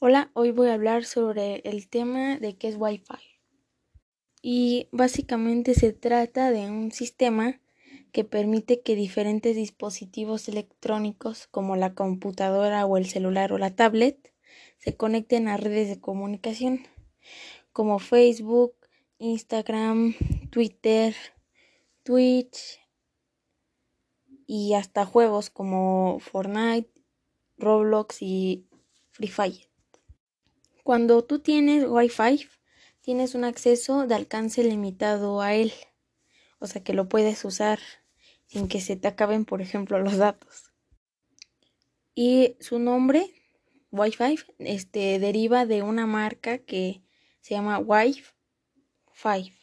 [0.00, 3.18] Hola, hoy voy a hablar sobre el tema de qué es Wi-Fi.
[4.40, 7.60] Y básicamente se trata de un sistema
[8.12, 14.32] que permite que diferentes dispositivos electrónicos como la computadora o el celular o la tablet
[14.76, 16.86] se conecten a redes de comunicación
[17.72, 18.76] como Facebook,
[19.18, 20.14] Instagram,
[20.52, 21.16] Twitter,
[22.04, 22.78] Twitch
[24.46, 26.92] y hasta juegos como Fortnite,
[27.56, 28.68] Roblox y
[29.10, 29.68] Free Fire.
[30.88, 32.48] Cuando tú tienes Wi-Fi,
[33.02, 35.70] tienes un acceso de alcance limitado a él.
[36.60, 37.78] O sea que lo puedes usar
[38.46, 40.72] sin que se te acaben, por ejemplo, los datos.
[42.14, 43.30] Y su nombre,
[43.90, 47.02] Wi-Fi, este, deriva de una marca que
[47.42, 49.57] se llama Wi-Fi.